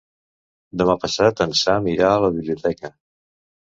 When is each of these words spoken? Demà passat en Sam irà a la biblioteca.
Demà 0.81 0.95
passat 1.03 1.43
en 1.47 1.53
Sam 1.61 1.91
irà 1.93 2.09
a 2.15 2.25
la 2.27 2.33
biblioteca. 2.39 2.95